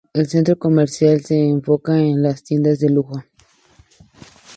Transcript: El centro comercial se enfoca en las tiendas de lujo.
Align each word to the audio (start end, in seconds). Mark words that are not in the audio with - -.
El 0.15 0.25
centro 0.27 0.57
comercial 0.57 1.21
se 1.23 1.37
enfoca 1.47 1.99
en 1.99 2.23
las 2.23 2.41
tiendas 2.41 2.79
de 2.79 2.89
lujo. 2.89 3.21